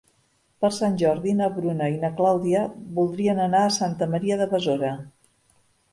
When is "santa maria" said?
3.79-4.39